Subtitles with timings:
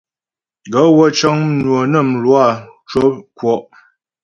[0.71, 2.43] Gaə̂ wə́ cə́ŋ mnwə̀ nə mlwǎ
[2.89, 3.61] cwə́ ŋkwɔ́'.